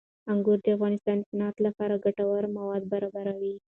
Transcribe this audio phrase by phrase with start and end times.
[0.31, 3.55] انګور د افغانستان د صنعت لپاره ګټور مواد برابروي.